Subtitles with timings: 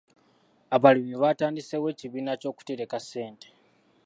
[0.75, 3.47] Abalimi batandiseewo ekibiina ky'okutereka ssente.